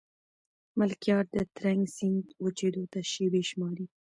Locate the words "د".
1.35-1.37